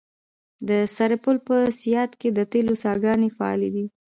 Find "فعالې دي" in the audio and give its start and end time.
3.37-3.85